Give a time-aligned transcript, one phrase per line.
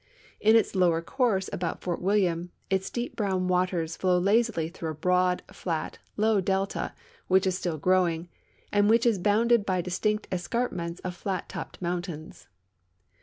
[0.39, 4.95] In its lower course about Fort William, its deep brown waters flow lazily through a
[4.95, 6.93] broad, flat, low delta
[7.27, 8.27] which is still grow ing
[8.71, 12.47] and which is bounded by distant escarpments of llat toi)ped mountains.